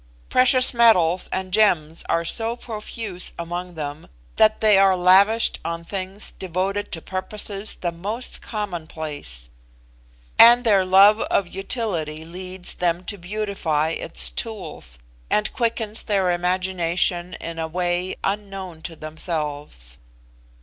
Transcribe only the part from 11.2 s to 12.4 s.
of utility